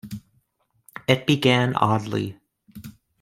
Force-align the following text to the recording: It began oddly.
It 1.07 1.27
began 1.27 1.75
oddly. 1.75 2.39